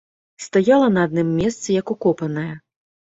Стаяла 0.43 0.87
на 0.93 1.03
адным 1.07 1.29
месцы 1.39 1.67
як 1.81 1.93
укопаная. 1.95 2.53